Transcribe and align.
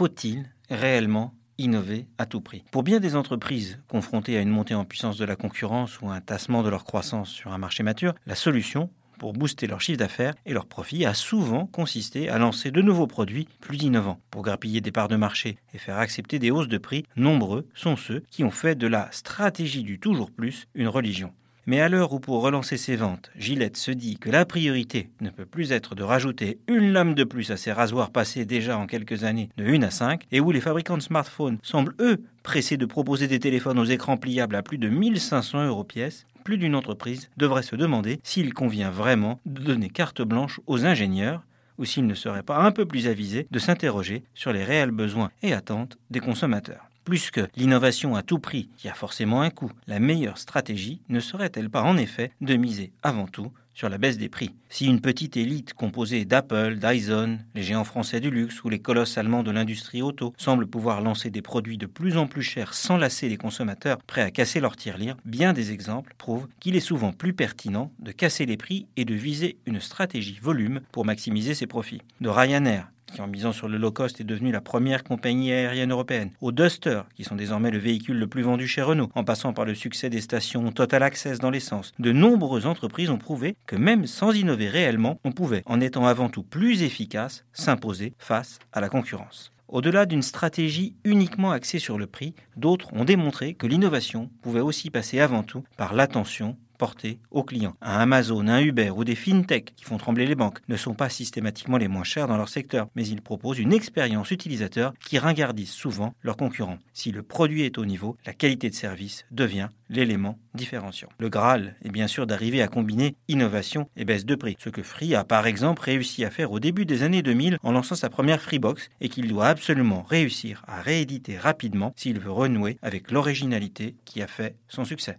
faut-il 0.00 0.46
réellement 0.70 1.34
innover 1.58 2.06
à 2.16 2.24
tout 2.24 2.40
prix? 2.40 2.64
Pour 2.70 2.82
bien 2.82 3.00
des 3.00 3.16
entreprises 3.16 3.78
confrontées 3.86 4.38
à 4.38 4.40
une 4.40 4.48
montée 4.48 4.74
en 4.74 4.86
puissance 4.86 5.18
de 5.18 5.26
la 5.26 5.36
concurrence 5.36 6.00
ou 6.00 6.08
un 6.08 6.22
tassement 6.22 6.62
de 6.62 6.70
leur 6.70 6.84
croissance 6.84 7.28
sur 7.28 7.52
un 7.52 7.58
marché 7.58 7.82
mature, 7.82 8.14
la 8.24 8.34
solution 8.34 8.88
pour 9.18 9.34
booster 9.34 9.66
leur 9.66 9.82
chiffre 9.82 9.98
d'affaires 9.98 10.32
et 10.46 10.54
leur 10.54 10.64
profit 10.64 11.04
a 11.04 11.12
souvent 11.12 11.66
consisté 11.66 12.30
à 12.30 12.38
lancer 12.38 12.70
de 12.70 12.80
nouveaux 12.80 13.06
produits 13.06 13.46
plus 13.60 13.82
innovants. 13.82 14.22
Pour 14.30 14.40
grappiller 14.40 14.80
des 14.80 14.90
parts 14.90 15.08
de 15.08 15.16
marché 15.16 15.58
et 15.74 15.78
faire 15.78 15.98
accepter 15.98 16.38
des 16.38 16.50
hausses 16.50 16.68
de 16.68 16.78
prix, 16.78 17.04
nombreux 17.16 17.68
sont 17.74 17.96
ceux 17.96 18.24
qui 18.30 18.42
ont 18.42 18.50
fait 18.50 18.76
de 18.76 18.86
la 18.86 19.12
stratégie 19.12 19.82
du 19.82 20.00
toujours 20.00 20.30
plus 20.30 20.66
une 20.74 20.88
religion. 20.88 21.34
Mais 21.70 21.80
à 21.80 21.88
l'heure 21.88 22.12
où 22.12 22.18
pour 22.18 22.42
relancer 22.42 22.76
ses 22.76 22.96
ventes, 22.96 23.30
Gillette 23.36 23.76
se 23.76 23.92
dit 23.92 24.18
que 24.18 24.28
la 24.28 24.44
priorité 24.44 25.08
ne 25.20 25.30
peut 25.30 25.46
plus 25.46 25.70
être 25.70 25.94
de 25.94 26.02
rajouter 26.02 26.58
une 26.66 26.92
lame 26.92 27.14
de 27.14 27.22
plus 27.22 27.52
à 27.52 27.56
ses 27.56 27.70
rasoirs 27.70 28.10
passés 28.10 28.44
déjà 28.44 28.76
en 28.76 28.88
quelques 28.88 29.22
années 29.22 29.50
de 29.56 29.64
1 29.64 29.82
à 29.82 29.90
5, 29.92 30.26
et 30.32 30.40
où 30.40 30.50
les 30.50 30.60
fabricants 30.60 30.96
de 30.96 31.02
smartphones 31.02 31.58
semblent 31.62 31.94
eux 32.00 32.24
pressés 32.42 32.76
de 32.76 32.86
proposer 32.86 33.28
des 33.28 33.38
téléphones 33.38 33.78
aux 33.78 33.84
écrans 33.84 34.16
pliables 34.16 34.56
à 34.56 34.64
plus 34.64 34.78
de 34.78 34.88
1500 34.88 35.68
euros 35.68 35.84
pièce, 35.84 36.26
plus 36.42 36.58
d'une 36.58 36.74
entreprise 36.74 37.30
devrait 37.36 37.62
se 37.62 37.76
demander 37.76 38.18
s'il 38.24 38.52
convient 38.52 38.90
vraiment 38.90 39.38
de 39.46 39.62
donner 39.62 39.90
carte 39.90 40.22
blanche 40.22 40.58
aux 40.66 40.86
ingénieurs 40.86 41.44
ou 41.78 41.84
s'il 41.84 42.08
ne 42.08 42.14
serait 42.14 42.42
pas 42.42 42.58
un 42.58 42.72
peu 42.72 42.84
plus 42.84 43.06
avisé 43.06 43.46
de 43.48 43.58
s'interroger 43.60 44.24
sur 44.34 44.52
les 44.52 44.64
réels 44.64 44.90
besoins 44.90 45.30
et 45.44 45.52
attentes 45.52 45.98
des 46.10 46.18
consommateurs. 46.18 46.89
Plus 47.10 47.32
que 47.32 47.48
l'innovation 47.56 48.14
à 48.14 48.22
tout 48.22 48.38
prix, 48.38 48.68
qui 48.76 48.88
a 48.88 48.94
forcément 48.94 49.42
un 49.42 49.50
coût, 49.50 49.72
la 49.88 49.98
meilleure 49.98 50.38
stratégie 50.38 51.00
ne 51.08 51.18
serait-elle 51.18 51.68
pas 51.68 51.82
en 51.82 51.96
effet 51.96 52.30
de 52.40 52.54
miser 52.54 52.92
avant 53.02 53.26
tout 53.26 53.50
sur 53.74 53.88
la 53.88 53.98
baisse 53.98 54.16
des 54.16 54.28
prix? 54.28 54.54
Si 54.68 54.86
une 54.86 55.00
petite 55.00 55.36
élite 55.36 55.74
composée 55.74 56.24
d'Apple, 56.24 56.76
Dyson, 56.76 57.40
les 57.56 57.64
géants 57.64 57.82
français 57.82 58.20
du 58.20 58.30
luxe 58.30 58.62
ou 58.62 58.68
les 58.68 58.78
colosses 58.78 59.18
allemands 59.18 59.42
de 59.42 59.50
l'industrie 59.50 60.02
auto 60.02 60.32
semble 60.38 60.68
pouvoir 60.68 61.00
lancer 61.00 61.30
des 61.30 61.42
produits 61.42 61.78
de 61.78 61.86
plus 61.86 62.16
en 62.16 62.28
plus 62.28 62.44
chers 62.44 62.74
sans 62.74 62.96
lasser 62.96 63.28
les 63.28 63.36
consommateurs 63.36 63.98
prêts 64.06 64.22
à 64.22 64.30
casser 64.30 64.60
leur 64.60 64.76
tirelire, 64.76 65.16
bien 65.24 65.52
des 65.52 65.72
exemples 65.72 66.14
prouvent 66.16 66.46
qu'il 66.60 66.76
est 66.76 66.78
souvent 66.78 67.12
plus 67.12 67.32
pertinent 67.32 67.90
de 67.98 68.12
casser 68.12 68.46
les 68.46 68.56
prix 68.56 68.86
et 68.96 69.04
de 69.04 69.14
viser 69.14 69.58
une 69.66 69.80
stratégie 69.80 70.38
volume 70.40 70.80
pour 70.92 71.04
maximiser 71.04 71.56
ses 71.56 71.66
profits. 71.66 72.02
De 72.20 72.28
Ryanair 72.28 72.86
qui 73.12 73.20
en 73.20 73.26
misant 73.26 73.52
sur 73.52 73.68
le 73.68 73.78
low 73.78 73.92
cost 73.92 74.20
est 74.20 74.24
devenue 74.24 74.52
la 74.52 74.60
première 74.60 75.04
compagnie 75.04 75.52
aérienne 75.52 75.92
européenne, 75.92 76.30
aux 76.40 76.52
Duster, 76.52 77.02
qui 77.14 77.24
sont 77.24 77.36
désormais 77.36 77.70
le 77.70 77.78
véhicule 77.78 78.18
le 78.18 78.26
plus 78.26 78.42
vendu 78.42 78.66
chez 78.66 78.82
Renault, 78.82 79.10
en 79.14 79.24
passant 79.24 79.52
par 79.52 79.64
le 79.64 79.74
succès 79.74 80.10
des 80.10 80.20
stations 80.20 80.70
Total 80.72 81.02
Access 81.02 81.38
dans 81.38 81.50
l'essence. 81.50 81.92
De 81.98 82.12
nombreuses 82.12 82.66
entreprises 82.66 83.10
ont 83.10 83.18
prouvé 83.18 83.56
que 83.66 83.76
même 83.76 84.06
sans 84.06 84.32
innover 84.32 84.68
réellement, 84.68 85.18
on 85.24 85.32
pouvait, 85.32 85.62
en 85.66 85.80
étant 85.80 86.06
avant 86.06 86.28
tout 86.28 86.42
plus 86.42 86.82
efficace, 86.82 87.44
s'imposer 87.52 88.14
face 88.18 88.58
à 88.72 88.80
la 88.80 88.88
concurrence. 88.88 89.52
Au-delà 89.68 90.04
d'une 90.04 90.22
stratégie 90.22 90.96
uniquement 91.04 91.52
axée 91.52 91.78
sur 91.78 91.96
le 91.96 92.08
prix, 92.08 92.34
d'autres 92.56 92.92
ont 92.92 93.04
démontré 93.04 93.54
que 93.54 93.68
l'innovation 93.68 94.28
pouvait 94.42 94.60
aussi 94.60 94.90
passer 94.90 95.20
avant 95.20 95.44
tout 95.44 95.62
par 95.76 95.94
l'attention 95.94 96.56
portés 96.80 97.18
aux 97.30 97.44
clients. 97.44 97.76
Un 97.82 97.98
Amazon, 97.98 98.48
un 98.48 98.62
Uber 98.62 98.88
ou 98.88 99.04
des 99.04 99.14
fintech 99.14 99.74
qui 99.76 99.84
font 99.84 99.98
trembler 99.98 100.24
les 100.24 100.34
banques 100.34 100.60
ne 100.66 100.78
sont 100.78 100.94
pas 100.94 101.10
systématiquement 101.10 101.76
les 101.76 101.88
moins 101.88 102.04
chers 102.04 102.26
dans 102.26 102.38
leur 102.38 102.48
secteur, 102.48 102.88
mais 102.96 103.06
ils 103.06 103.20
proposent 103.20 103.58
une 103.58 103.74
expérience 103.74 104.30
utilisateur 104.30 104.94
qui 104.98 105.18
ringardise 105.18 105.68
souvent 105.68 106.14
leurs 106.22 106.38
concurrents. 106.38 106.78
Si 106.94 107.12
le 107.12 107.22
produit 107.22 107.64
est 107.64 107.76
au 107.76 107.84
niveau, 107.84 108.16
la 108.24 108.32
qualité 108.32 108.70
de 108.70 108.74
service 108.74 109.26
devient 109.30 109.68
l'élément 109.90 110.38
différenciant. 110.54 111.10
Le 111.18 111.28
Graal 111.28 111.76
est 111.84 111.90
bien 111.90 112.06
sûr 112.06 112.26
d'arriver 112.26 112.62
à 112.62 112.68
combiner 112.68 113.14
innovation 113.28 113.86
et 113.94 114.06
baisse 114.06 114.24
de 114.24 114.34
prix, 114.34 114.56
ce 114.58 114.70
que 114.70 114.82
Free 114.82 115.14
a 115.14 115.24
par 115.24 115.46
exemple 115.46 115.82
réussi 115.82 116.24
à 116.24 116.30
faire 116.30 116.50
au 116.50 116.60
début 116.60 116.86
des 116.86 117.02
années 117.02 117.20
2000 117.22 117.58
en 117.62 117.72
lançant 117.72 117.94
sa 117.94 118.08
première 118.08 118.40
Freebox 118.40 118.88
et 119.02 119.10
qu'il 119.10 119.28
doit 119.28 119.48
absolument 119.48 120.02
réussir 120.02 120.62
à 120.66 120.80
rééditer 120.80 121.36
rapidement 121.36 121.92
s'il 121.94 122.20
veut 122.20 122.32
renouer 122.32 122.78
avec 122.80 123.10
l'originalité 123.10 123.96
qui 124.06 124.22
a 124.22 124.26
fait 124.26 124.56
son 124.66 124.86
succès. 124.86 125.18